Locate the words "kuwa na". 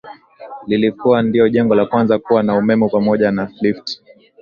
2.19-2.57